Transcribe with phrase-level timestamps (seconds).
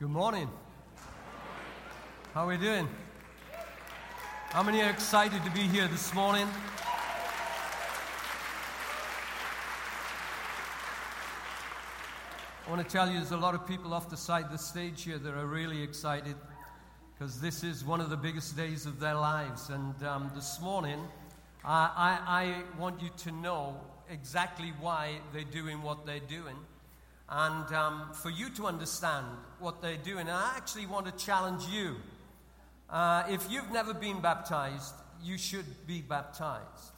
[0.00, 0.48] Good morning.
[2.32, 2.88] How are we doing?
[4.48, 6.48] How many are excited to be here this morning?
[12.66, 14.56] I want to tell you there's a lot of people off the side of the
[14.56, 16.36] stage here that are really excited
[17.12, 19.68] because this is one of the biggest days of their lives.
[19.68, 21.00] And um, this morning,
[21.62, 26.56] I, I, I want you to know exactly why they're doing what they're doing
[27.30, 29.26] and um, for you to understand
[29.60, 30.20] what they're doing.
[30.20, 31.96] And I actually want to challenge you.
[32.88, 36.92] Uh, if you've never been baptized, you should be baptized.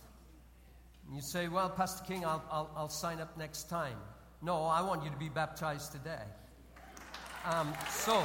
[1.07, 3.97] And you say, Well, Pastor King, I'll, I'll, I'll, sign up next time.
[4.41, 6.23] No, I want you to be baptized today.
[7.45, 8.25] Um, so,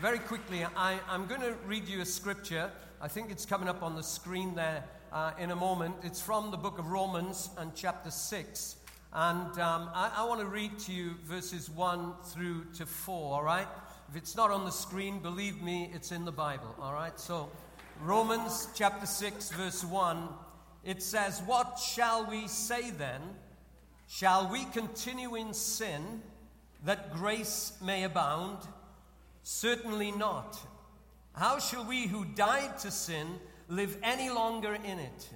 [0.00, 2.70] very quickly, I, I'm going to read you a scripture.
[3.00, 5.94] I think it's coming up on the screen there uh, in a moment.
[6.02, 8.76] It's from the book of Romans and chapter 6.
[9.12, 13.42] And um, I, I want to read to you verses 1 through to 4, all
[13.42, 13.66] right?
[14.08, 17.18] If it's not on the screen, believe me, it's in the Bible, all right?
[17.18, 17.50] So,
[18.02, 20.28] Romans chapter 6, verse 1,
[20.84, 23.20] it says, What shall we say then?
[24.08, 26.22] Shall we continue in sin
[26.84, 28.58] that grace may abound?
[29.42, 30.58] Certainly not.
[31.34, 33.26] How shall we who died to sin
[33.70, 35.30] live any longer in it?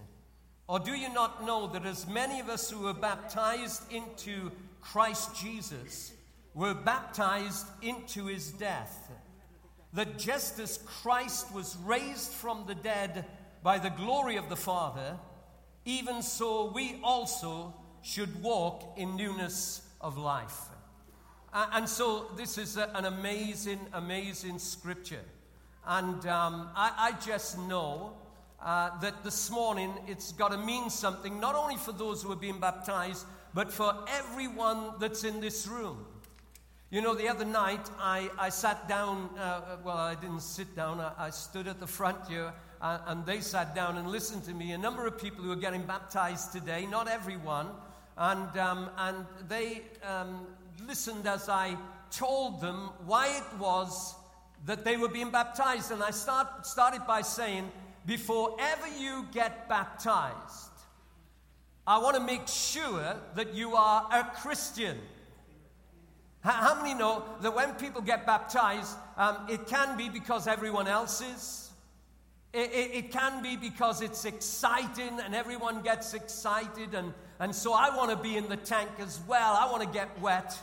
[0.66, 5.36] Or do you not know that as many of us who were baptized into Christ
[5.36, 6.12] Jesus
[6.54, 9.10] were baptized into his death?
[9.92, 13.24] That just as Christ was raised from the dead
[13.62, 15.18] by the glory of the Father,
[15.84, 20.58] even so we also should walk in newness of life.
[21.52, 25.22] And so this is an amazing, amazing scripture.
[25.86, 28.14] And um, I, I just know
[28.64, 32.36] uh, that this morning it's got to mean something, not only for those who are
[32.36, 36.06] being baptized, but for everyone that's in this room.
[36.90, 41.00] You know, the other night I, I sat down, uh, well, I didn't sit down,
[41.00, 44.54] I, I stood at the front here, uh, and they sat down and listened to
[44.54, 44.72] me.
[44.72, 47.68] A number of people who are getting baptized today, not everyone,
[48.16, 50.46] and, um, and they um,
[50.86, 51.76] listened as I
[52.10, 54.14] told them why it was
[54.66, 55.90] that they were being baptized.
[55.90, 57.70] And I start, started by saying,
[58.06, 60.70] before ever you get baptized,
[61.86, 64.98] I want to make sure that you are a Christian.
[66.40, 71.20] How many know that when people get baptized, um, it can be because everyone else
[71.20, 71.70] is?
[72.52, 77.72] It, it, it, can be because it's exciting and everyone gets excited, and, and so
[77.72, 79.56] I want to be in the tank as well.
[79.58, 80.56] I want to get wet.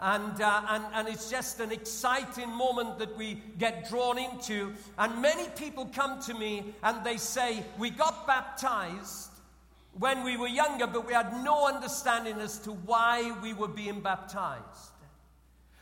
[0.00, 4.72] And, uh, and, and it's just an exciting moment that we get drawn into.
[4.96, 9.30] And many people come to me and they say, We got baptized
[9.98, 14.00] when we were younger, but we had no understanding as to why we were being
[14.00, 14.92] baptized.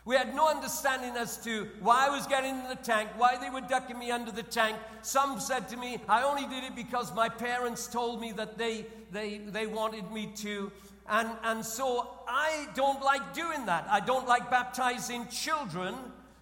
[0.06, 3.50] We had no understanding as to why I was getting in the tank, why they
[3.50, 4.76] were ducking me under the tank.
[5.02, 8.86] Some said to me, I only did it because my parents told me that they,
[9.10, 10.70] they, they wanted me to.
[11.08, 13.86] And, and so I don't like doing that.
[13.90, 15.94] I don't like baptizing children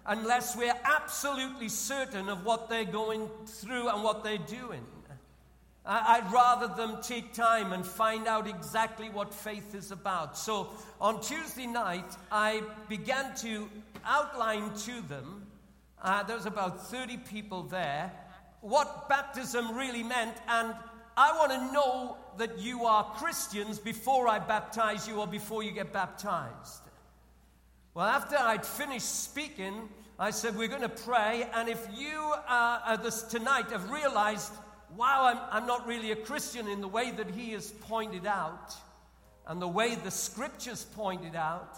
[0.05, 4.85] unless we're absolutely certain of what they're going through and what they're doing.
[5.87, 10.35] I'd rather them take time and find out exactly what faith is about.
[10.35, 13.69] So on Tuesday night, I began to
[14.03, 15.45] outline to them,
[16.01, 18.11] uh, there was about 30 people there,
[18.61, 20.73] what baptism really meant and
[21.17, 25.71] I want to know that you are Christians before I baptize you or before you
[25.71, 26.81] get baptized.
[27.93, 29.87] Well, after I'd finished speaking,
[30.19, 31.47] I said, We're going to pray.
[31.53, 34.51] And if you uh, uh, this, tonight have realized,
[34.97, 38.75] wow, I'm, I'm not really a Christian in the way that he has pointed out
[39.47, 41.77] and the way the scriptures pointed out,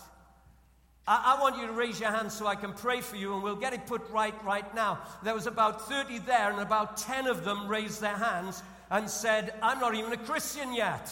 [1.07, 3.43] I, I want you to raise your hand so I can pray for you and
[3.43, 4.99] we'll get it put right right now.
[5.23, 9.53] There was about 30 there, and about 10 of them raised their hands and said,
[9.61, 11.11] I'm not even a Christian yet.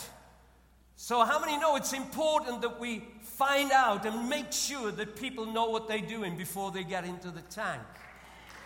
[0.96, 5.46] So, how many know it's important that we find out and make sure that people
[5.46, 7.82] know what they're doing before they get into the tank?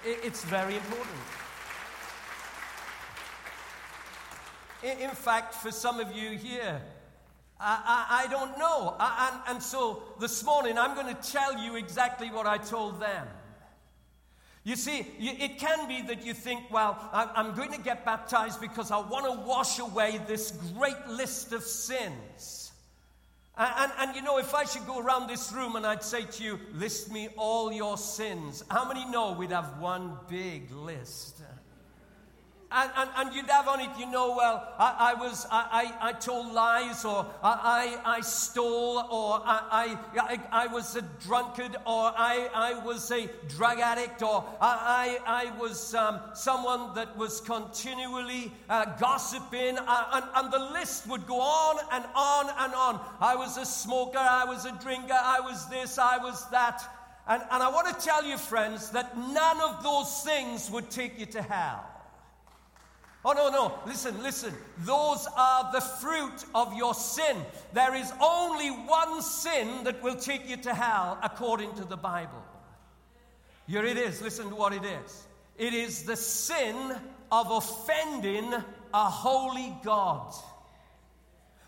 [0.05, 1.17] It's very important.
[4.83, 6.81] In fact, for some of you here,
[7.59, 8.95] I, I, I don't know.
[8.97, 13.01] I, and, and so this morning, I'm going to tell you exactly what I told
[13.01, 13.27] them.
[14.69, 18.91] You see, it can be that you think, well, I'm going to get baptized because
[18.91, 22.71] I want to wash away this great list of sins.
[23.57, 26.21] And, and, and, you know, if I should go around this room and I'd say
[26.21, 31.38] to you, list me all your sins, how many know we'd have one big list?
[32.71, 36.09] And, and, and, you'd have on it, you know, well, I, I was, I, I,
[36.09, 42.13] I, told lies, or I, I, stole, or I, I, I, was a drunkard, or
[42.15, 48.51] I, I was a drug addict, or I, I, was um, someone that was continually
[48.69, 53.01] uh, gossiping, uh, and, and the list would go on and on and on.
[53.19, 56.83] I was a smoker, I was a drinker, I was this, I was that.
[57.27, 61.19] And, and I want to tell you, friends, that none of those things would take
[61.19, 61.83] you to hell.
[63.25, 63.79] Oh, no, no.
[63.85, 64.53] Listen, listen.
[64.79, 67.37] Those are the fruit of your sin.
[67.73, 72.43] There is only one sin that will take you to hell, according to the Bible.
[73.67, 74.21] Here it is.
[74.21, 75.25] Listen to what it is
[75.59, 76.95] it is the sin
[77.31, 78.53] of offending
[78.93, 80.33] a holy God.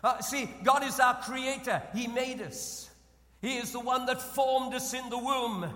[0.02, 2.90] Uh, see, God is our creator, He made us.
[3.42, 5.68] He is the one that formed us in the womb.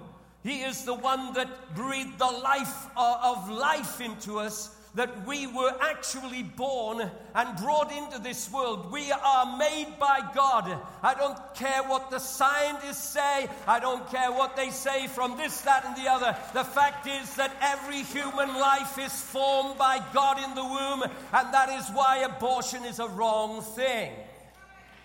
[0.42, 5.46] He is the one that breathed the life uh, of life into us that we
[5.46, 8.90] were actually born and brought into this world.
[8.90, 10.78] We are made by God.
[11.02, 15.60] I don't care what the scientists say, I don't care what they say from this,
[15.60, 16.36] that, and the other.
[16.54, 21.54] The fact is that every human life is formed by God in the womb, and
[21.54, 24.12] that is why abortion is a wrong thing.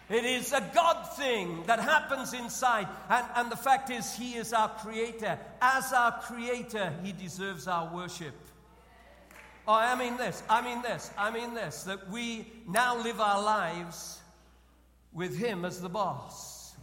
[0.10, 2.88] It is a God thing that happens inside.
[3.10, 5.40] And, and the fact is, He is our Creator.
[5.62, 8.34] As our Creator, He deserves our worship.
[9.72, 13.42] Oh, I mean this, I mean this, I mean this, that we now live our
[13.42, 14.20] lives
[15.14, 16.76] with Him as the boss.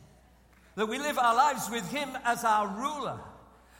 [0.74, 3.20] That we live our lives with Him as our ruler.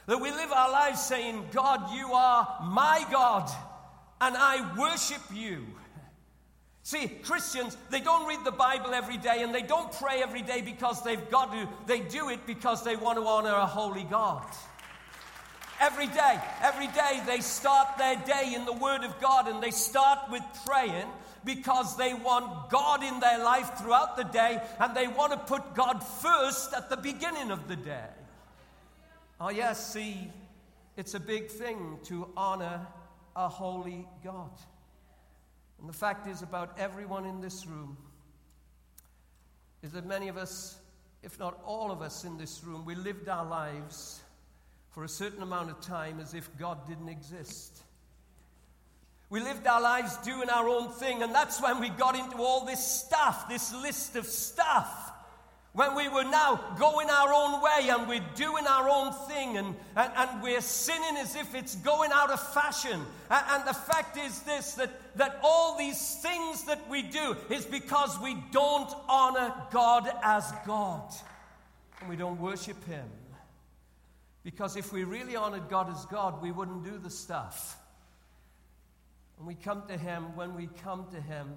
[0.05, 3.49] That we live our lives saying, God, you are my God,
[4.21, 5.65] and I worship you.
[6.83, 10.61] See, Christians, they don't read the Bible every day and they don't pray every day
[10.61, 11.67] because they've got to.
[11.87, 14.45] They do it because they want to honor a holy God.
[15.79, 19.71] Every day, every day they start their day in the Word of God and they
[19.71, 21.07] start with praying
[21.45, 25.73] because they want God in their life throughout the day and they want to put
[25.75, 28.09] God first at the beginning of the day.
[29.39, 30.29] Oh, yes, see,
[30.97, 32.85] it's a big thing to honor
[33.37, 34.51] a holy God.
[35.79, 37.95] And the fact is, about everyone in this room,
[39.81, 40.77] is that many of us,
[41.23, 44.21] if not all of us in this room, we lived our lives
[44.99, 47.83] for a certain amount of time as if God didn't exist.
[49.29, 52.65] We lived our lives doing our own thing, and that's when we got into all
[52.65, 55.13] this stuff, this list of stuff.
[55.71, 59.73] When we were now going our own way and we're doing our own thing and,
[59.95, 62.99] and, and we're sinning as if it's going out of fashion.
[63.29, 67.63] And, and the fact is this that, that all these things that we do is
[67.63, 71.09] because we don't honor God as God
[72.01, 73.05] and we don't worship Him.
[74.49, 77.77] Because if we really honored God as God, we wouldn't do the stuff.
[79.37, 81.53] And we come to Him when we come to Him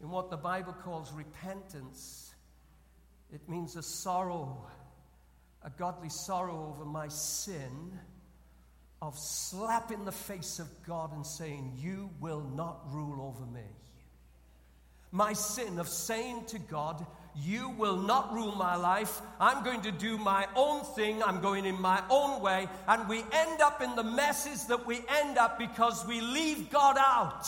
[0.00, 2.32] in what the Bible calls repentance.
[3.34, 4.64] It means a sorrow,
[5.64, 7.98] a godly sorrow over my sin,
[9.02, 13.66] of slapping the face of God and saying, You will not rule over me.
[15.10, 17.04] My sin of saying to God,
[17.36, 19.20] you will not rule my life.
[19.38, 21.22] I'm going to do my own thing.
[21.22, 22.68] I'm going in my own way.
[22.88, 26.96] And we end up in the messes that we end up because we leave God
[26.98, 27.46] out.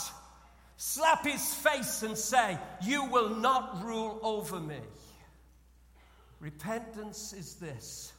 [0.77, 4.81] Slap his face and say, You will not rule over me.
[6.41, 8.13] Repentance is this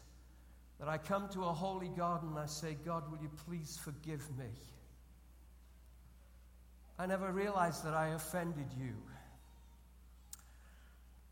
[0.79, 4.25] that I come to a holy God and I say, God, will you please forgive
[4.37, 4.45] me?
[6.99, 8.93] I never realized that I offended you.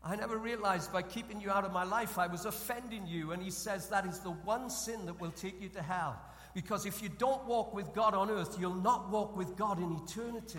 [0.04, 3.32] I never realized by keeping you out of my life, I was offending you.
[3.32, 6.20] And he says that is the one sin that will take you to hell.
[6.54, 9.92] Because if you don't walk with God on earth, you'll not walk with God in
[10.04, 10.58] eternity.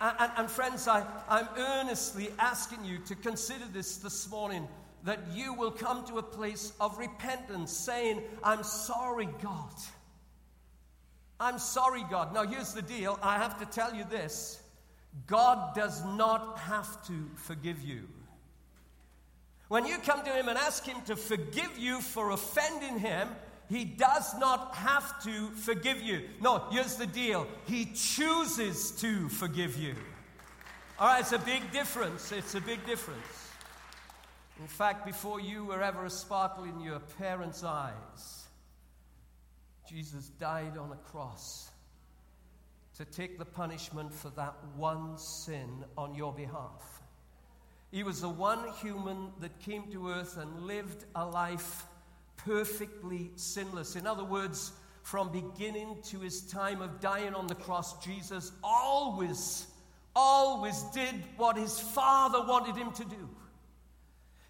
[0.00, 4.68] And, and, and friends, I, I'm earnestly asking you to consider this this morning
[5.04, 9.72] that you will come to a place of repentance, saying, I'm sorry, God.
[11.40, 12.34] I'm sorry, God.
[12.34, 14.62] Now, here's the deal I have to tell you this
[15.26, 18.08] God does not have to forgive you.
[19.68, 23.28] When you come to Him and ask Him to forgive you for offending Him,
[23.68, 26.22] He does not have to forgive you.
[26.40, 29.94] No, here's the deal He chooses to forgive you.
[30.98, 32.32] All right, it's a big difference.
[32.32, 33.52] It's a big difference.
[34.58, 38.46] In fact, before you were ever a sparkle in your parents' eyes,
[39.88, 41.67] Jesus died on a cross
[42.98, 47.00] to take the punishment for that one sin on your behalf.
[47.92, 51.86] He was the one human that came to earth and lived a life
[52.36, 53.94] perfectly sinless.
[53.94, 59.68] In other words, from beginning to his time of dying on the cross, Jesus always,
[60.16, 63.28] always did what his Father wanted him to do.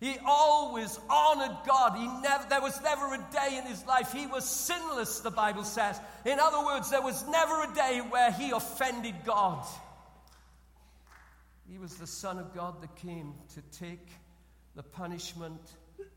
[0.00, 1.97] He always honored God.
[1.97, 5.64] He never, there was never a day in his life he was sinless, the Bible
[5.64, 6.00] says.
[6.25, 9.67] In other words, there was never a day where he offended God.
[11.69, 14.07] He was the Son of God that came to take
[14.76, 15.61] the punishment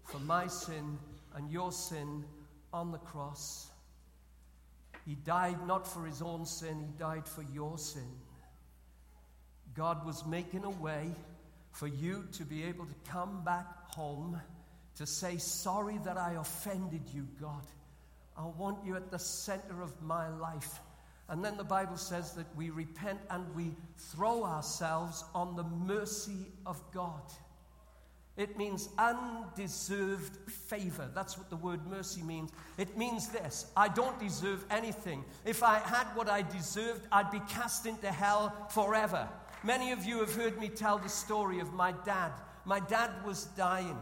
[0.03, 1.00] for my sin
[1.35, 2.23] and your sin
[2.71, 3.67] on the cross.
[5.05, 8.07] He died not for his own sin, he died for your sin.
[9.73, 11.15] God was making a way
[11.71, 14.39] for you to be able to come back home
[14.95, 17.63] to say, Sorry that I offended you, God.
[18.37, 20.79] I want you at the center of my life.
[21.29, 26.47] And then the Bible says that we repent and we throw ourselves on the mercy
[26.65, 27.21] of God.
[28.37, 31.09] It means undeserved favor.
[31.13, 32.51] That's what the word mercy means.
[32.77, 35.23] It means this I don't deserve anything.
[35.45, 39.27] If I had what I deserved, I'd be cast into hell forever.
[39.63, 42.31] Many of you have heard me tell the story of my dad.
[42.65, 43.97] My dad was dying.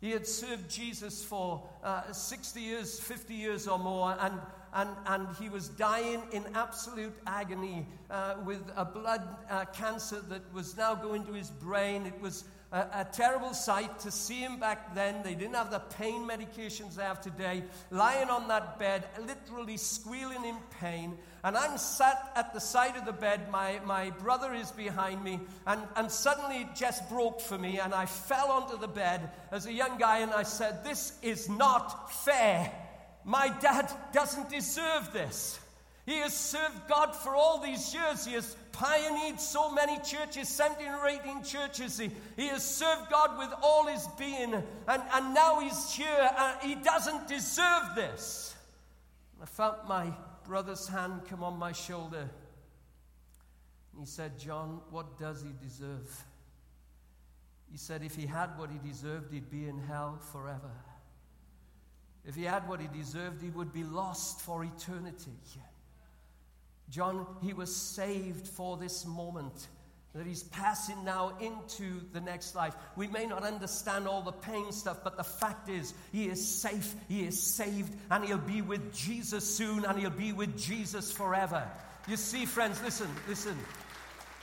[0.00, 4.40] He had served Jesus for uh, 60 years, 50 years or more, and,
[4.72, 10.42] and, and he was dying in absolute agony uh, with a blood uh, cancer that
[10.54, 12.06] was now going to his brain.
[12.06, 15.22] It was a, a, terrible sight to see him back then.
[15.22, 17.64] They didn't have the pain medications they have today.
[17.90, 21.16] Lying on that bed, literally squealing in pain.
[21.42, 23.50] And I'm sat at the side of the bed.
[23.50, 25.40] My, my brother is behind me.
[25.66, 27.78] And, and suddenly it just broke for me.
[27.78, 30.18] And I fell onto the bed as a young guy.
[30.18, 32.70] And I said, This is not fair.
[33.24, 35.58] My dad doesn't deserve this.
[36.04, 38.24] He has served God for all these years.
[38.24, 41.98] He has pioneered so many churches, 17 or 18 churches.
[41.98, 44.54] He, he has served God with all his being.
[44.54, 46.30] And, and now he's here.
[46.38, 48.54] And he doesn't deserve this.
[49.42, 50.12] I felt my
[50.46, 52.30] brother's hand come on my shoulder.
[53.92, 56.24] And he said, John, what does he deserve?
[57.72, 60.70] He said, if he had what he deserved, he'd be in hell forever.
[62.24, 65.32] If he had what he deserved, he would be lost for eternity.
[66.90, 69.68] John, he was saved for this moment
[70.14, 72.74] that he's passing now into the next life.
[72.96, 76.94] We may not understand all the pain stuff, but the fact is, he is safe,
[77.08, 81.68] he is saved, and he'll be with Jesus soon, and he'll be with Jesus forever.
[82.08, 83.56] You see, friends, listen, listen.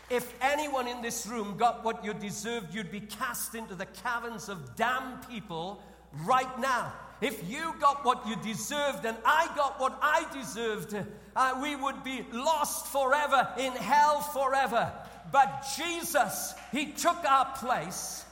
[0.09, 4.49] If anyone in this room got what you deserved, you'd be cast into the caverns
[4.49, 5.81] of damned people
[6.25, 6.93] right now.
[7.21, 10.95] If you got what you deserved and I got what I deserved,
[11.35, 14.91] uh, we would be lost forever in hell forever.
[15.31, 18.25] But Jesus, He took our place.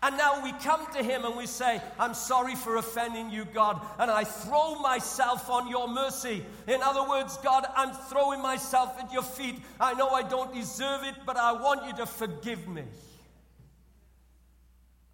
[0.00, 3.84] And now we come to Him and we say, I'm sorry for offending you, God,
[3.98, 6.44] and I throw myself on your mercy.
[6.68, 9.56] In other words, God, I'm throwing myself at your feet.
[9.80, 12.84] I know I don't deserve it, but I want you to forgive me.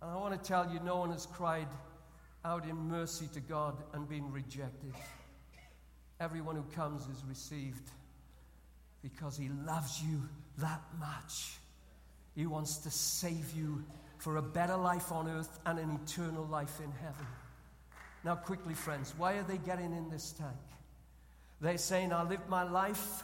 [0.03, 1.69] And I want to tell you, no one has cried
[2.45, 4.93] out in mercy to God and been rejected.
[6.25, 7.91] Everyone who comes is received
[9.03, 10.23] because he loves you
[10.57, 11.59] that much.
[12.35, 13.85] He wants to save you
[14.17, 17.27] for a better life on earth and an eternal life in heaven.
[18.25, 20.57] Now, quickly, friends, why are they getting in this tank?
[21.61, 23.23] They're saying, I live my life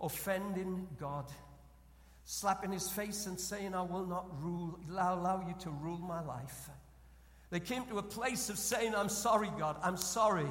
[0.00, 1.26] offending God,
[2.24, 6.24] slapping his face and saying, I will not rule, allow, allow you to rule my
[6.24, 6.70] life.
[7.50, 10.48] They came to a place of saying, I'm sorry, God, I'm sorry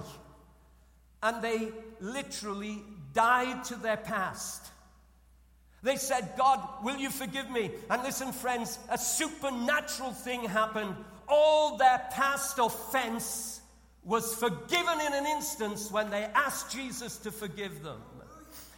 [1.21, 2.81] and they literally
[3.13, 4.71] died to their past.
[5.81, 7.71] They said, God, will you forgive me?
[7.89, 10.93] And listen, friends, a supernatural thing happened.
[11.27, 13.61] All their past offense
[14.03, 18.01] was forgiven in an instance when they asked Jesus to forgive them.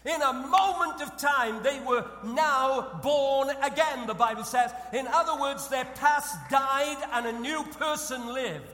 [0.03, 4.71] In a moment of time, they were now born again, the Bible says.
[4.93, 8.70] In other words, their past died and a new person lived.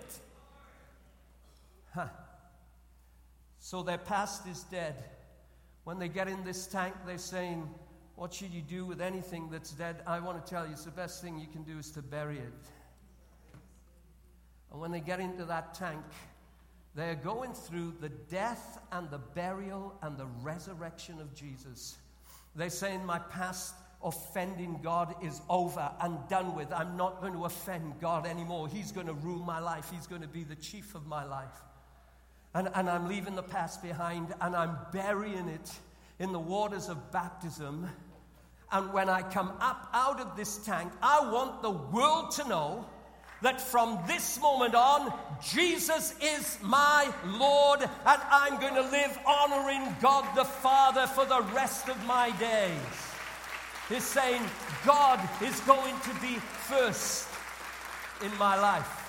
[3.68, 4.96] So their past is dead.
[5.84, 7.68] When they get in this tank, they're saying,
[8.16, 9.98] What should you do with anything that's dead?
[10.08, 12.38] I want to tell you, it's the best thing you can do is to bury
[12.38, 12.54] it.
[14.72, 16.02] And when they get into that tank,
[16.96, 21.98] they're going through the death and the burial and the resurrection of Jesus.
[22.56, 26.72] They're saying, My past offending God is over and done with.
[26.72, 28.70] I'm not going to offend God anymore.
[28.70, 31.64] He's going to rule my life, He's going to be the chief of my life
[32.58, 35.72] and, and I'm leaving the past behind and I'm burying it
[36.18, 37.88] in the waters of baptism.
[38.72, 42.84] And when I come up out of this tank, I want the world to know
[43.44, 47.90] that from this moment on, Jesus is my Lord, and
[48.32, 52.82] I'm going to live honoring God the Father for the rest of my days.
[53.88, 54.42] He's saying,
[54.84, 57.30] God is going to be first
[58.26, 59.04] in my life.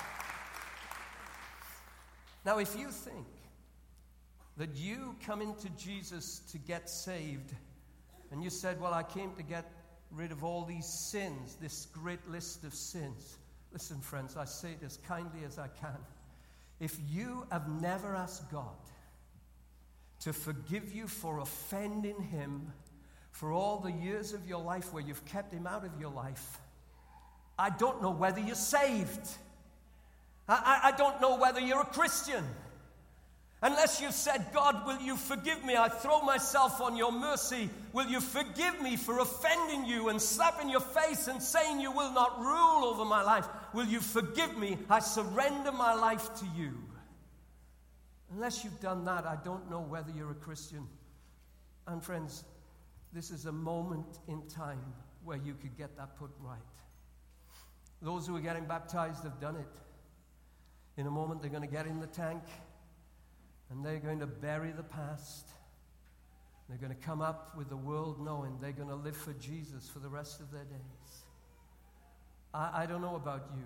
[2.45, 3.25] Now, if you think
[4.59, 7.53] that you come into Jesus to get saved,
[8.29, 9.71] and you said, Well, I came to get
[10.11, 13.37] rid of all these sins, this great list of sins.
[13.71, 15.97] Listen, friends, I say it as kindly as I can.
[16.81, 18.75] If you have never asked God
[20.21, 22.73] to forgive you for offending Him
[23.31, 26.59] for all the years of your life where you've kept Him out of your life,
[27.57, 29.25] I don't know whether you're saved.
[30.49, 32.43] I, I, I don't know whether you're a Christian.
[33.61, 35.75] Unless you've said, God, will you forgive me?
[35.75, 37.69] I throw myself on your mercy.
[37.91, 42.13] Will you forgive me for offending you and slapping your face and saying you will
[42.13, 43.45] not rule over my life?
[43.73, 44.77] Will you forgive me?
[44.89, 46.71] I surrender my life to you.
[48.31, 50.87] Unless you've done that, I don't know whether you're a Christian.
[51.85, 52.45] And friends,
[53.11, 54.93] this is a moment in time
[55.25, 56.59] where you could get that put right.
[58.01, 59.67] Those who are getting baptized have done it.
[60.95, 62.43] In a moment, they're going to get in the tank
[63.69, 65.47] and they're going to bury the past.
[66.67, 69.89] They're going to come up with the world knowing they're going to live for Jesus
[69.89, 71.23] for the rest of their days.
[72.53, 73.63] I, I don't know about you.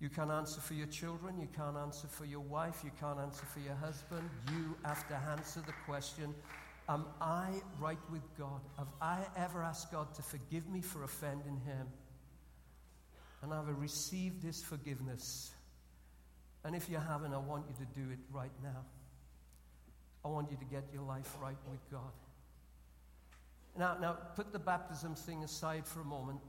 [0.00, 1.40] You can't answer for your children.
[1.40, 2.80] You can't answer for your wife.
[2.84, 4.28] You can't answer for your husband.
[4.48, 6.34] You have to answer the question
[6.88, 8.60] Am I right with God?
[8.76, 11.86] Have I ever asked God to forgive me for offending Him?
[13.42, 15.52] And have I received His forgiveness?
[16.64, 18.84] And if you haven't, I want you to do it right now.
[20.24, 22.12] I want you to get your life right with God.
[23.76, 26.40] Now, now put the baptism thing aside for a moment.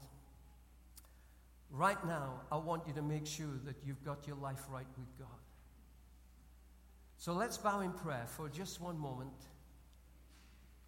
[1.70, 5.18] Right now, I want you to make sure that you've got your life right with
[5.18, 5.28] God.
[7.18, 9.32] So let's bow in prayer for just one moment.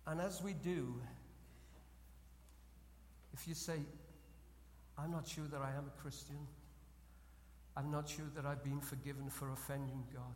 [0.07, 0.95] And as we do,
[3.33, 3.81] if you say,
[4.99, 6.39] I'm not sure that I am a Christian,
[7.77, 10.35] I'm not sure that I've been forgiven for offending God.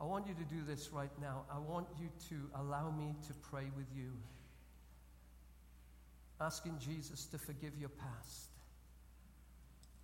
[0.00, 1.44] I want you to do this right now.
[1.50, 4.12] I want you to allow me to pray with you,
[6.40, 8.50] asking Jesus to forgive your past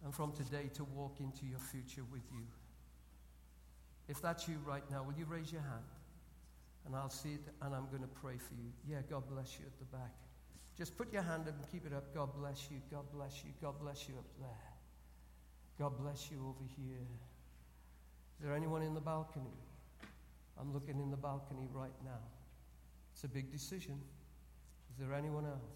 [0.04, 2.44] and from today to walk into your future with you.
[4.08, 5.84] If that's you right now, will you raise your hand?
[6.86, 8.72] And I'll see it and I'm going to pray for you.
[8.88, 10.12] Yeah, God bless you at the back.
[10.76, 12.12] Just put your hand up and keep it up.
[12.14, 12.78] God bless you.
[12.90, 13.50] God bless you.
[13.60, 14.72] God bless you up there.
[15.78, 17.06] God bless you over here.
[18.38, 19.54] Is there anyone in the balcony?
[20.62, 22.22] I'm looking in the balcony right now.
[23.12, 23.98] It's a big decision.
[24.92, 25.74] Is there anyone else?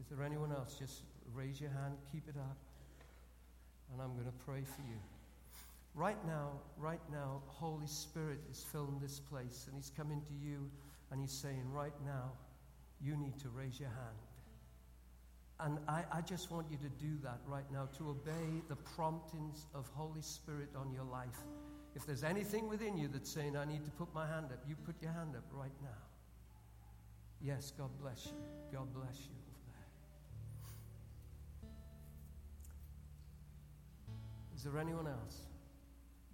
[0.00, 0.74] Is there anyone else?
[0.76, 2.56] Just raise your hand, keep it up,
[3.92, 4.98] and I'm going to pray for you.
[5.94, 10.68] Right now, right now, Holy Spirit is filling this place, and He's coming to you,
[11.12, 12.32] and He's saying, right now,
[13.00, 14.18] you need to raise your hand.
[15.60, 19.66] And I, I, just want you to do that right now, to obey the promptings
[19.72, 21.38] of Holy Spirit on your life.
[21.94, 24.74] If there's anything within you that's saying, I need to put my hand up, you
[24.84, 25.88] put your hand up right now.
[27.40, 28.42] Yes, God bless you.
[28.72, 29.86] God bless you over there.
[34.56, 35.46] Is there anyone else?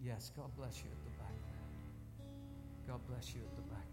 [0.02, 1.34] Yes, God bless you at the back.
[1.50, 2.94] there.
[2.94, 3.86] God bless you at the back.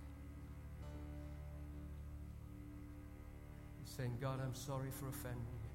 [3.80, 5.70] You're saying, God, I'm sorry for offending you.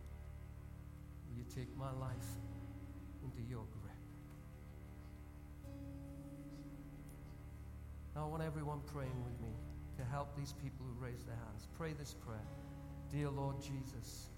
[1.28, 2.38] Will you take my life
[3.22, 3.81] into your grip?
[8.22, 9.52] I want everyone praying with me
[9.98, 11.66] to help these people who raise their hands.
[11.76, 12.46] Pray this prayer
[13.10, 14.28] Dear Lord Jesus,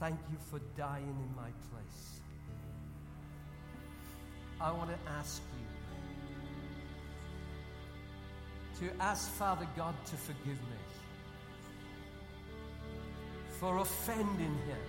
[0.00, 2.20] thank you for dying in my place.
[4.60, 5.40] I want to ask
[8.80, 10.80] you to ask Father God to forgive me
[13.60, 14.84] for offending Him.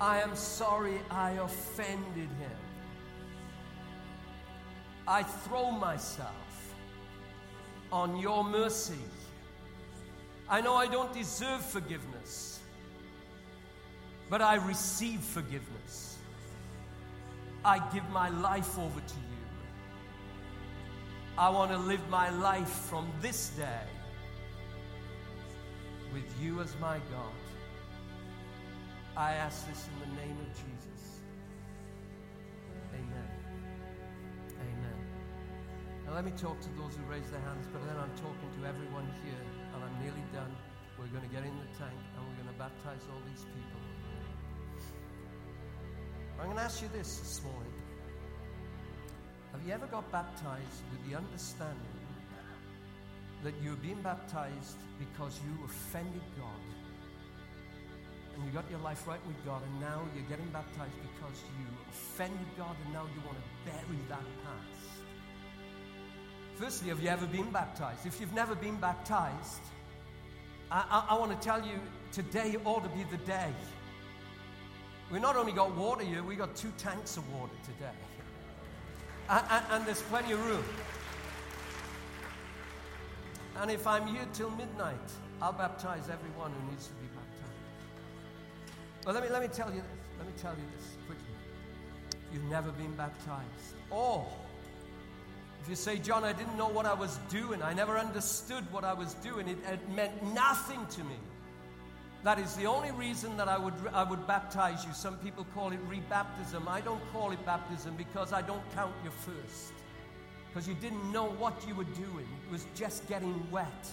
[0.00, 2.67] I am sorry I offended Him.
[5.10, 6.74] I throw myself
[7.90, 9.00] on your mercy.
[10.50, 12.60] I know I don't deserve forgiveness,
[14.28, 16.18] but I receive forgiveness.
[17.64, 19.46] I give my life over to you.
[21.38, 23.86] I want to live my life from this day
[26.12, 27.38] with you as my God.
[29.16, 31.17] I ask this in the name of Jesus.
[36.14, 39.06] Let me talk to those who raise their hands, but then I'm talking to everyone
[39.24, 39.44] here,
[39.74, 40.54] and I'm nearly done.
[40.98, 43.80] We're going to get in the tank and we're going to baptize all these people.
[46.40, 47.72] I'm going to ask you this this morning.
[49.52, 52.02] Have you ever got baptized with the understanding
[53.44, 56.66] that you were being baptized because you offended God?
[58.34, 61.66] And you got your life right with God, and now you're getting baptized because you
[61.90, 64.97] offended God, and now you want to bury that past.
[66.58, 68.04] Firstly, have you ever been baptized?
[68.04, 69.60] If you've never been baptized,
[70.72, 71.78] I, I, I want to tell you
[72.10, 73.52] today ought to be the day.
[75.12, 77.94] We not only got water here, we got two tanks of water today.
[79.30, 80.64] And, and, and there's plenty of room.
[83.60, 84.96] And if I'm here till midnight,
[85.40, 87.54] I'll baptize everyone who needs to be baptized.
[89.06, 90.18] Well, let me, let me tell you this.
[90.18, 91.24] Let me tell you this quickly.
[92.32, 93.76] You've never been baptized.
[93.90, 94.26] Or,
[95.62, 98.84] if you say, John, I didn't know what I was doing, I never understood what
[98.84, 101.16] I was doing, it, it meant nothing to me.
[102.24, 104.92] That is the only reason that I would, I would baptize you.
[104.92, 106.66] Some people call it rebaptism.
[106.66, 109.72] I don't call it baptism because I don't count you first.
[110.48, 113.86] Because you didn't know what you were doing, it was just getting wet.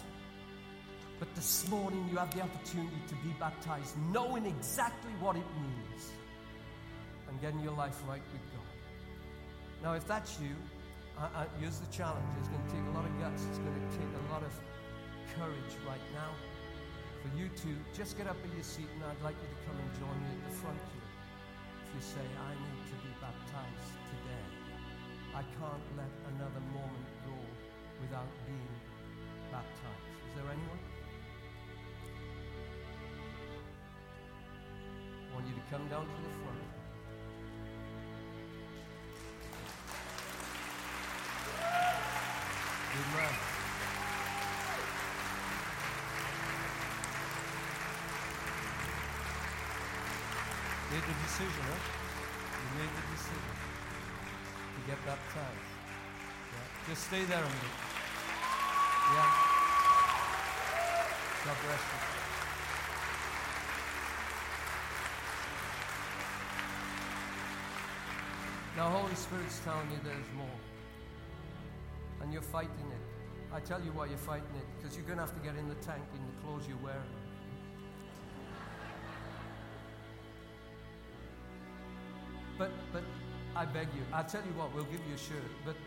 [1.19, 6.11] But this morning you have the opportunity to be baptized, knowing exactly what it means
[7.29, 9.83] and getting your life right with God.
[9.83, 10.55] Now, if that's you,
[11.15, 12.27] I, I, here's the challenge.
[12.39, 14.51] It's going to take a lot of guts, it's going to take a lot of
[15.39, 16.31] courage right now
[17.23, 19.79] for you to just get up in your seat and I'd like you to come
[19.79, 21.09] and join me at the front here.
[21.87, 24.45] If you say, I need to be baptized today,
[25.33, 27.39] I can't let another moment go
[28.03, 28.75] without being
[29.51, 30.11] baptized.
[30.27, 30.83] Is there anyone?
[35.31, 36.74] I want you to come down to the front.
[42.95, 43.35] Amen.
[50.95, 51.81] made the decision, huh?
[52.55, 53.55] You made the decision
[54.75, 55.71] to get baptized.
[56.55, 56.87] Yeah.
[56.87, 57.79] Just stay there a minute.
[59.11, 59.29] Yeah.
[61.43, 61.99] God bless you.
[68.77, 70.74] Now, Holy Spirit's telling you there's more.
[72.25, 73.53] And you're fighting it.
[73.53, 75.69] I tell you why you're fighting it, because you're going to have to get in
[75.69, 77.13] the tank in the clothes you're wearing.
[82.57, 83.03] But, but
[83.55, 85.77] I beg you, I'll tell you what, we'll give you a shirt, but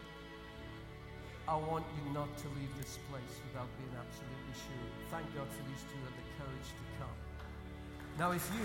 [1.49, 4.87] I want you not to leave this place without being absolutely sure.
[5.11, 7.19] Thank God for these two who have the courage to come.
[8.15, 8.63] Now, if you,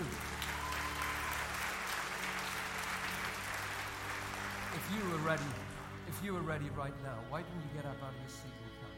[4.78, 5.73] if you were ready,
[6.08, 8.52] if you were ready right now, why didn't you get up out of your seat
[8.52, 8.98] and come?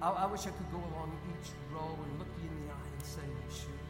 [0.00, 2.90] I, I wish I could go along each row and look you in the eye
[2.90, 3.84] and say, you sure?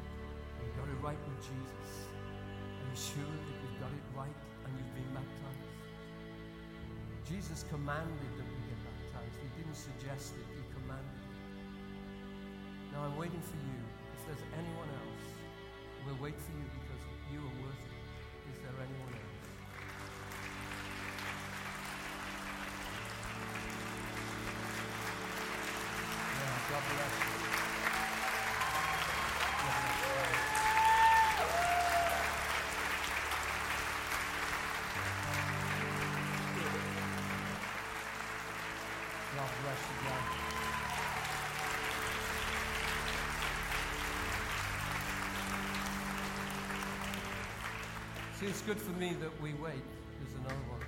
[0.60, 1.88] You got it right with Jesus.
[2.10, 5.72] Are you sure that you've got it right and you've been baptized?
[7.24, 9.36] Jesus commanded that we get baptized.
[9.40, 11.32] He didn't suggest it, he commanded it.
[12.92, 13.80] Now I'm waiting for you.
[14.20, 15.26] If there's anyone else,
[16.04, 17.96] we'll wait for you because you are worth it.
[18.52, 19.31] Is there anyone else?
[48.42, 49.84] See, it's good for me that we wait.
[50.18, 50.80] There's another one.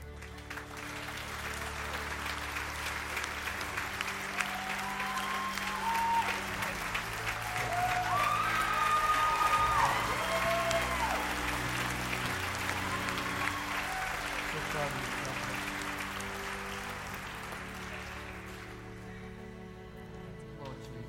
[20.61, 21.05] Oh, Jesus.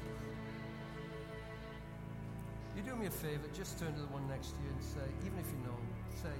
[2.75, 4.99] You do me a favor, just turn to the one next to you and say,
[5.25, 5.84] even if you know,
[6.15, 6.35] say,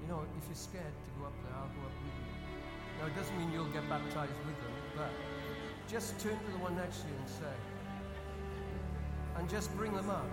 [0.00, 2.28] you know, if you're scared to go up there, I'll go up with you.
[3.00, 5.10] Now, it doesn't mean you'll get baptized with them, but
[5.88, 7.56] just turn to the one next to you and say,
[9.36, 10.28] and just bring them up.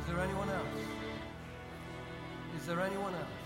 [0.00, 0.78] Is there anyone else?
[2.58, 3.37] Is there anyone else?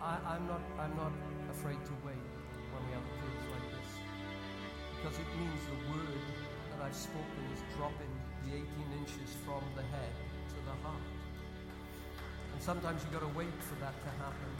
[0.00, 1.12] I, I'm, not, I'm not
[1.52, 2.24] afraid to wait
[2.72, 3.16] when we have a
[3.52, 3.90] like this
[4.96, 6.24] because it means the word
[6.72, 8.08] that I've spoken is dropping
[8.48, 8.64] the 18
[8.96, 10.14] inches from the head
[10.56, 11.04] to the heart.
[12.52, 14.52] And sometimes you've got to wait for that to happen.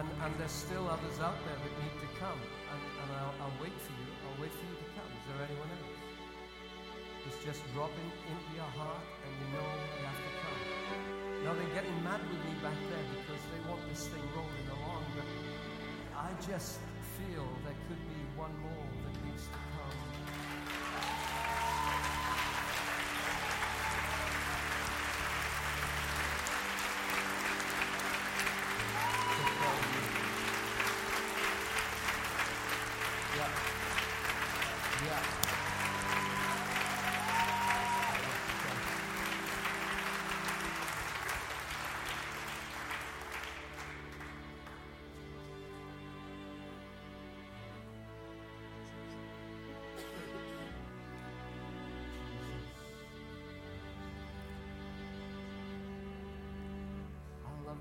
[0.00, 2.40] And, and there's still others out there that need to come.
[2.40, 4.08] And, and I'll, I'll wait for you.
[4.24, 5.08] I'll wait for you to come.
[5.12, 6.00] Is there anyone else?
[7.28, 11.25] It's just dropping into your heart and you know you have to come.
[11.44, 15.04] Now they're getting mad with me back there because they want this thing rolling along,
[15.14, 15.26] but
[16.16, 16.78] I just
[17.18, 20.55] feel there could be one more that needs to come.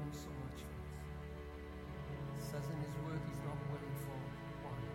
[0.05, 0.61] Him so much.
[2.37, 4.13] Says in his word he's not waiting for
[4.69, 4.85] one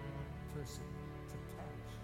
[0.55, 1.95] person to perish.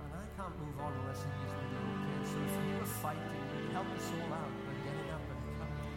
[0.00, 2.24] And I can't move on unless he gives me the okay.
[2.24, 3.44] So if you are fighting,
[3.76, 5.92] help us all out by getting up and coming.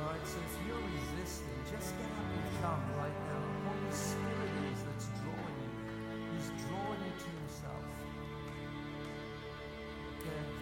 [0.00, 3.44] Alright, so if you're resisting, just get up and come right now.
[3.68, 5.72] Holy Spirit is that's drawing you.
[6.32, 7.84] He's drawing you to himself.
[10.24, 10.61] Yeah.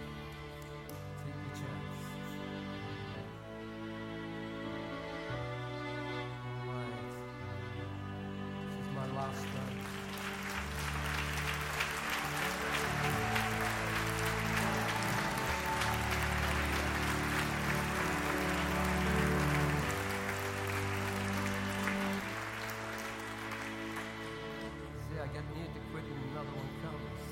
[25.31, 27.23] See, I near to quit and another one comes.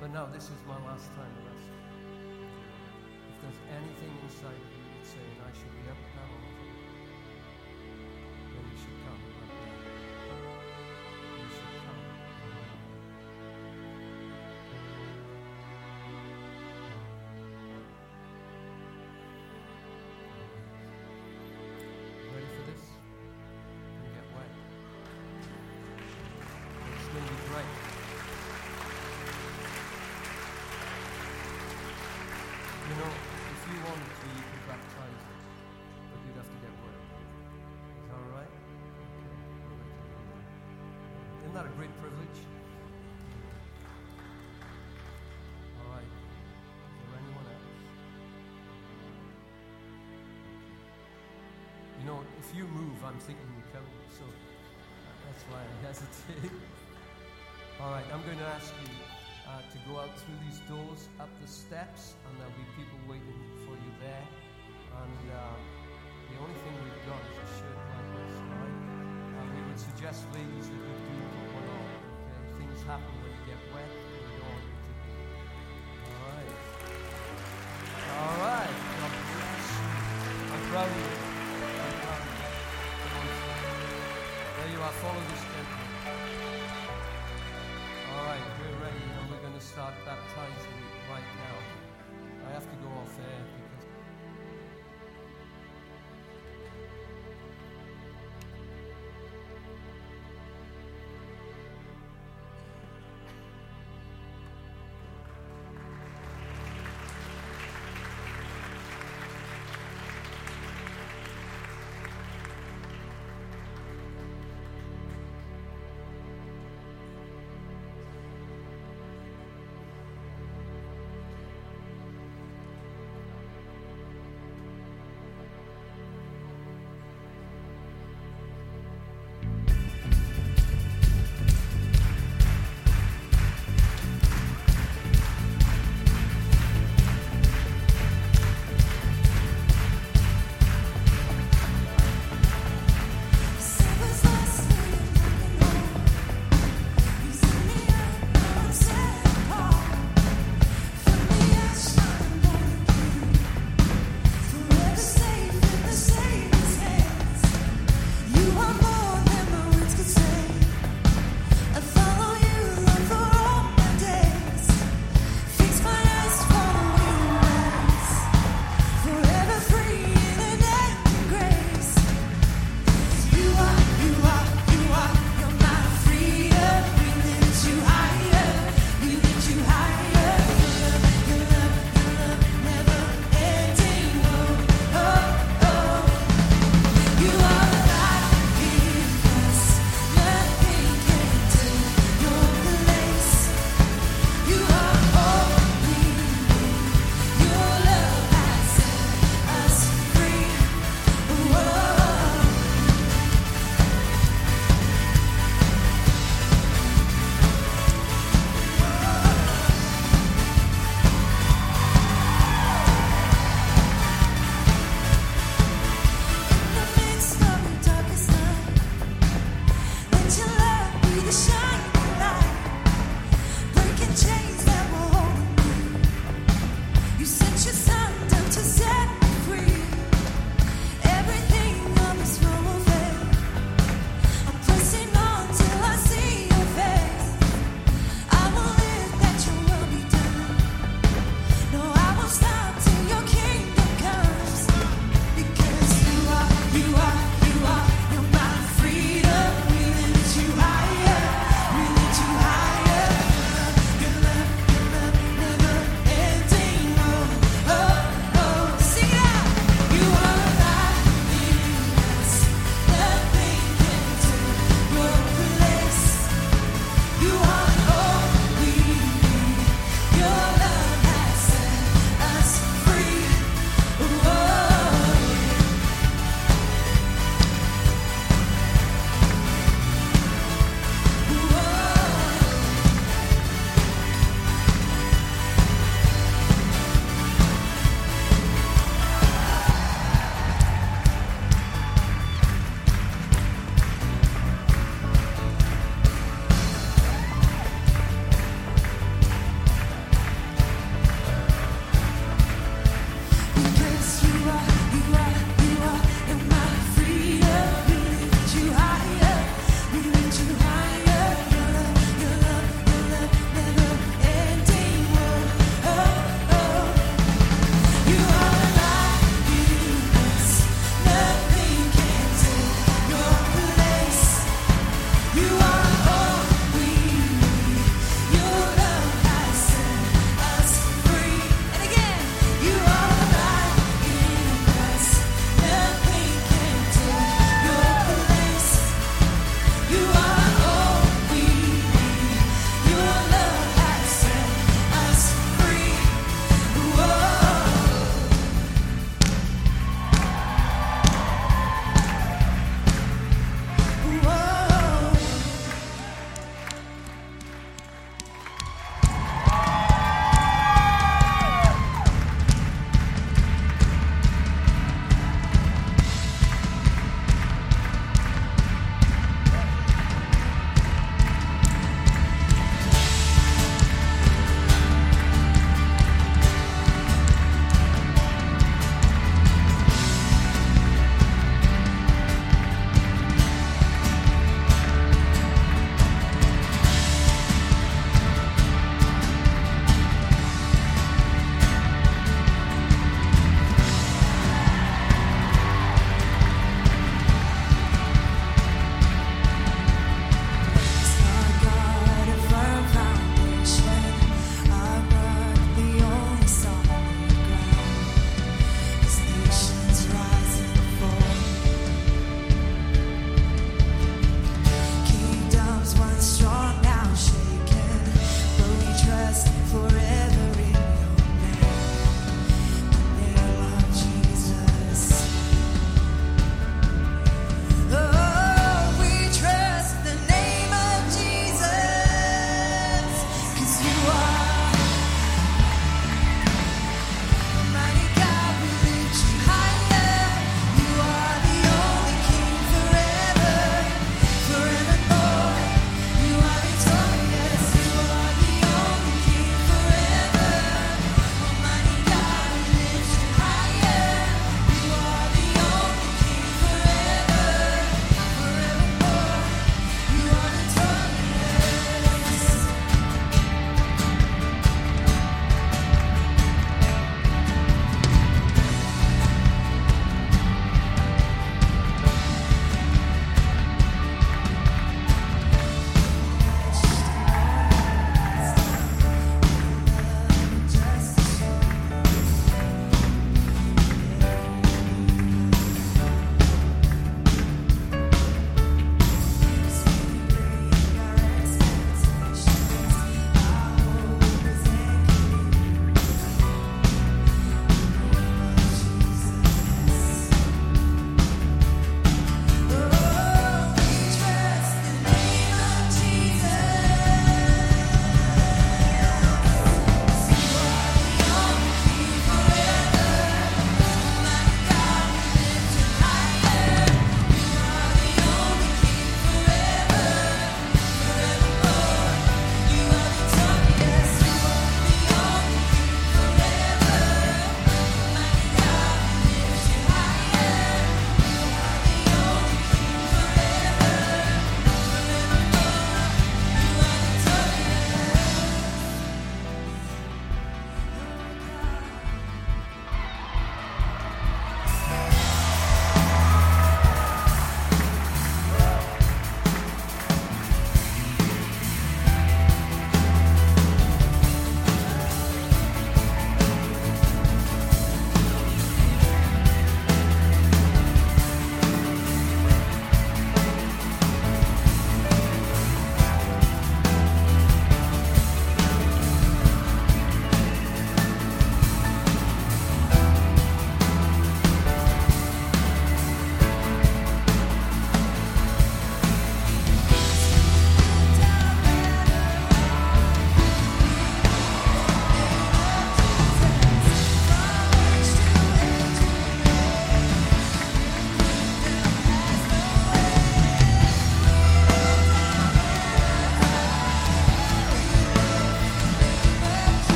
[0.00, 1.62] But no, this is my last time us.
[3.32, 6.59] If there's anything inside of you that's saying I should be up now,
[41.60, 41.70] that.
[41.70, 42.38] A great privilege?
[45.76, 46.08] All right.
[46.08, 47.68] Is there anyone else?
[52.00, 54.24] You know, if you move, I'm thinking you're coming, so
[55.28, 56.52] that's why I hesitate.
[57.80, 58.88] All right, I'm going to ask you
[59.48, 63.40] uh, to go out through these doors, up the steps, and there'll be people waiting
[63.68, 64.26] for you there.
[64.96, 65.56] And uh,
[66.28, 68.78] the only thing we've got is a shirt like this, all right?
[69.40, 71.39] Uh, we would suggest, ladies, that you do
[72.80, 75.20] Things happen when you get wet, and we don't you to be.
[76.08, 76.48] All right.
[78.08, 78.72] All right.
[78.96, 79.84] God bless you.
[80.48, 81.12] I'm proud of you.
[81.60, 82.48] I'm proud of you.
[84.56, 84.94] There you are.
[85.04, 85.44] Follow this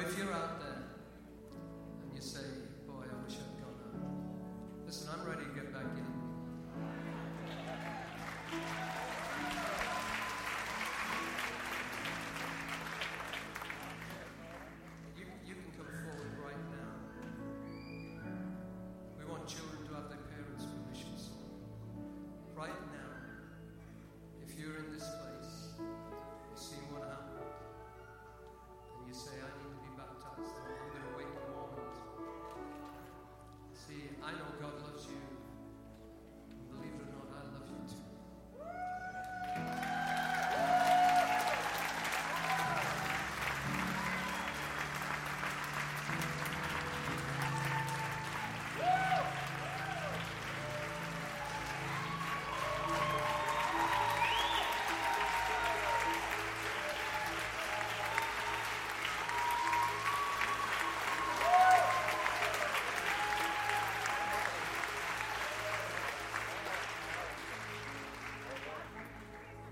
[0.00, 0.49] if you're out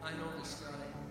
[0.08, 1.07] I know this guy.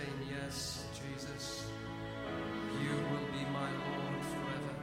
[0.00, 1.64] saying, Yes, Jesus,
[2.80, 4.74] you will be my Lord forever.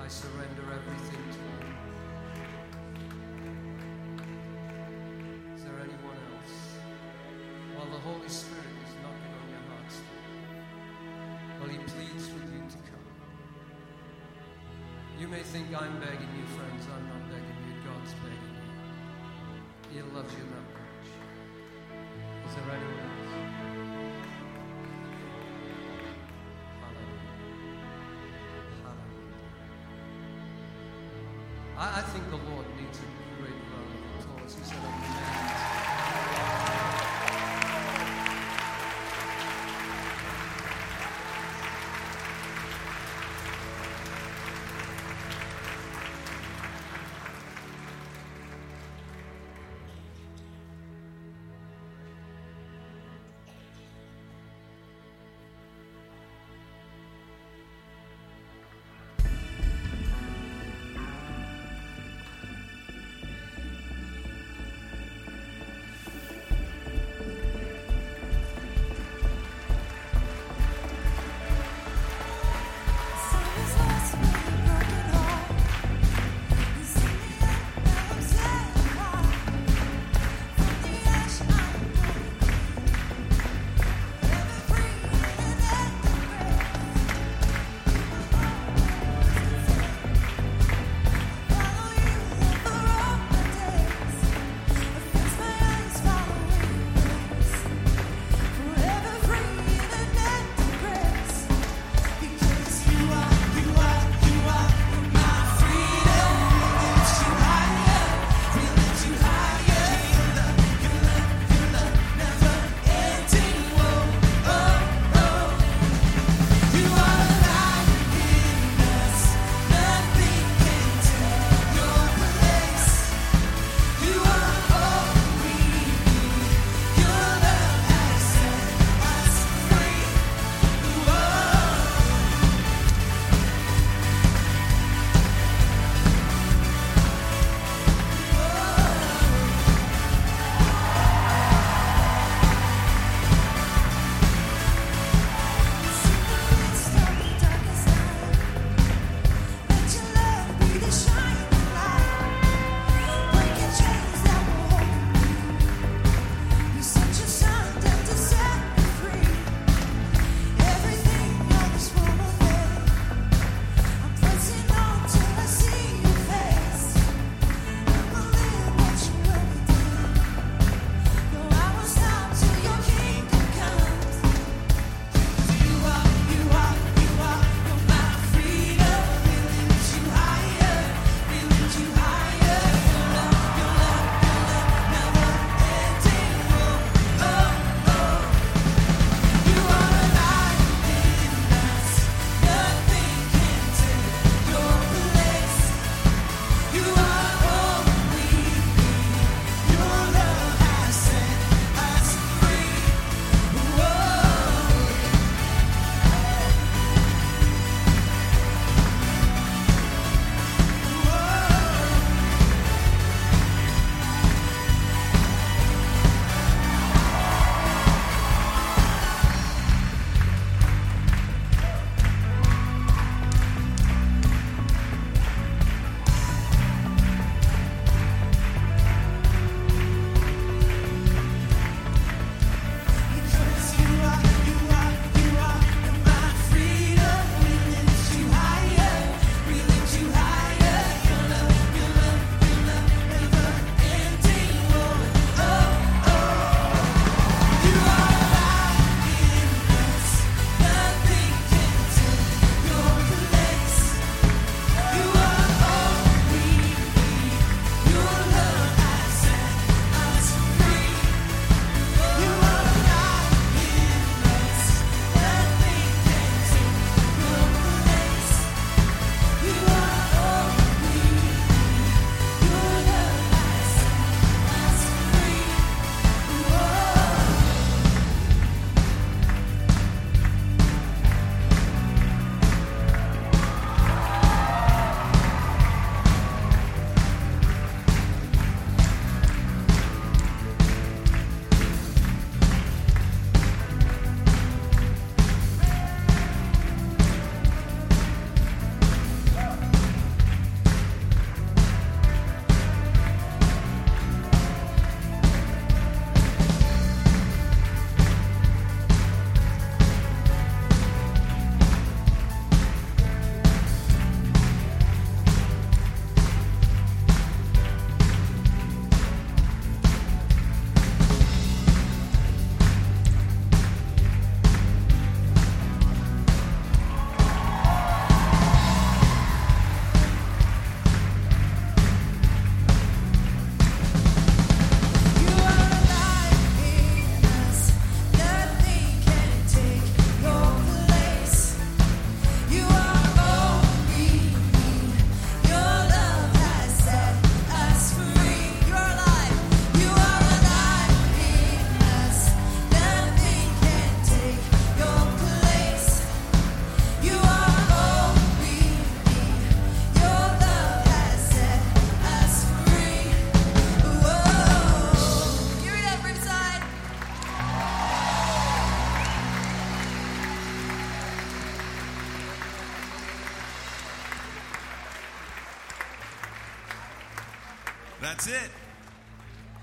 [0.00, 1.74] I surrender everything to you.
[5.54, 6.54] Is there anyone else?
[7.76, 9.96] While the Holy Spirit is knocking on your hearts,
[11.58, 13.06] while He pleads with you to come.
[15.18, 16.86] You may think I'm begging you, friends.
[16.90, 17.74] I'm not begging you.
[17.84, 18.54] God's begging
[19.94, 20.02] you.
[20.02, 21.08] He loves you that much.
[22.48, 22.91] Is there anyone?
[31.82, 33.08] I, I think the Lord needs a
[33.42, 33.90] great round.
[34.46, 35.01] He said,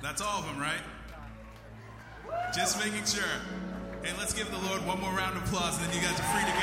[0.09, 0.81] That's all of them, right?
[2.51, 3.29] Just making sure.
[4.01, 6.23] Hey, let's give the Lord one more round of applause, and then you guys are
[6.33, 6.58] free to go.